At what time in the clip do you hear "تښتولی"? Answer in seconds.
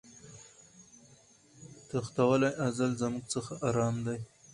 1.89-2.51